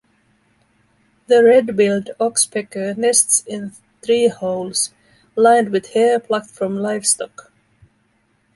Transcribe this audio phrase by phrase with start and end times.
[1.27, 3.73] The red-billed oxpecker nests in
[4.03, 4.91] tree holes
[5.35, 7.51] lined with hair plucked from livestock.